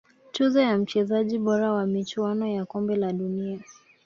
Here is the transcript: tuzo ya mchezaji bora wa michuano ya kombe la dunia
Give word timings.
tuzo 0.31 0.61
ya 0.61 0.77
mchezaji 0.77 1.37
bora 1.39 1.71
wa 1.73 1.85
michuano 1.87 2.47
ya 2.47 2.65
kombe 2.65 2.95
la 2.95 3.13
dunia 3.13 3.59